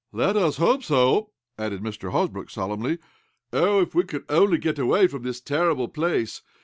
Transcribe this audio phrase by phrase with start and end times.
[0.11, 1.29] "Let us hope so,"
[1.59, 2.09] added Mr.
[2.11, 2.97] Hosbrook, solemnly.
[3.53, 6.41] "Oh, if we could only get away from this terrible place!